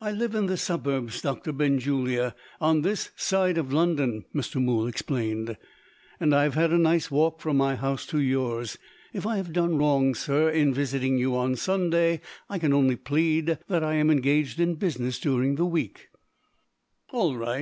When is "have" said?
6.44-6.54, 9.38-9.52